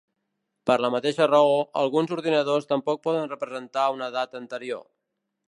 [0.69, 4.85] Per la mateixa raó, alguns ordinadors tampoc poden representar una data anterior.